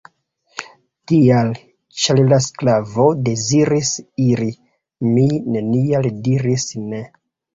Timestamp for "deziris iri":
3.29-4.49